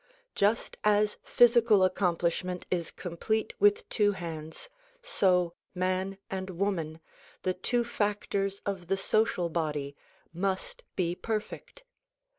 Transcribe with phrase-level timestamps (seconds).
[0.33, 4.67] Just as physical accomplishment is complete with two hands,
[5.03, 6.99] so man and woman,
[7.43, 9.95] the two factors of the social body
[10.33, 11.83] must be perfect.